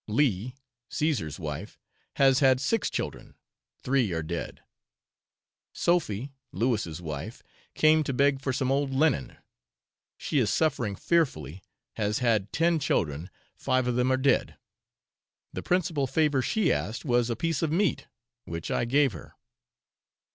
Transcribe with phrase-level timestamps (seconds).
[0.07, 0.53] Leah,
[0.89, 1.77] Caesar's wife,
[2.15, 3.35] has had six children,
[3.77, 4.63] three are dead.
[5.73, 7.43] Sophy, Lewis' wife,
[7.75, 9.37] came to beg for some old linen;
[10.17, 11.61] she is suffering fearfully,
[11.97, 14.57] has had ten children, five of them are dead.
[15.53, 18.07] The principal favour she asked was a piece of meat,
[18.45, 19.35] which I gave her.